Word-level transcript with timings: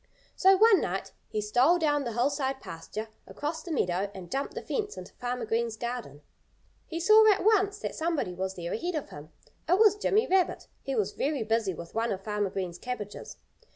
So 0.35 0.57
one 0.57 0.81
night 0.81 1.11
he 1.29 1.41
stole 1.41 1.77
down 1.77 2.05
the 2.05 2.13
hillside 2.13 2.59
pasture, 2.59 3.09
across 3.27 3.61
the 3.61 3.71
meadow, 3.71 4.09
and 4.15 4.31
jumped 4.31 4.55
the 4.55 4.63
fence 4.63 4.97
into 4.97 5.13
Farmer 5.13 5.45
Green's 5.45 5.77
garden. 5.77 6.23
He 6.87 6.99
saw 6.99 7.31
at 7.31 7.43
once 7.43 7.77
that 7.77 7.93
somebody 7.93 8.33
was 8.33 8.55
there 8.55 8.73
ahead 8.73 8.95
of 8.95 9.09
him. 9.09 9.29
It 9.69 9.77
was 9.77 9.95
Jimmy 9.95 10.25
Rabbit. 10.25 10.67
He 10.81 10.95
was 10.95 11.13
very 11.13 11.43
busy 11.43 11.75
with 11.75 11.93
one 11.93 12.11
of 12.11 12.23
Farmer 12.23 12.49
Green's 12.49 12.79
cabbages. 12.79 13.37